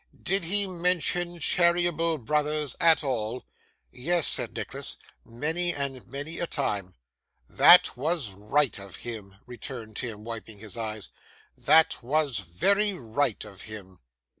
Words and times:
Did 0.23 0.45
he 0.45 0.65
mention 0.65 1.37
Cheeryble 1.37 2.25
Brothers 2.25 2.75
at 2.81 3.03
all?' 3.03 3.45
'Yes,' 3.91 4.25
said 4.25 4.55
Nicholas, 4.55 4.97
'many 5.23 5.75
and 5.75 6.07
many 6.07 6.39
a 6.39 6.47
time.' 6.47 6.95
'That 7.47 7.95
was 7.95 8.31
right 8.31 8.79
of 8.79 8.95
him,' 9.05 9.35
returned 9.45 9.97
Tim, 9.97 10.23
wiping 10.23 10.57
his 10.57 10.75
eyes; 10.75 11.11
'that 11.55 12.01
was 12.01 12.39
very 12.39 12.95
right 12.95 13.45
of 13.45 13.61
him. 13.61 13.99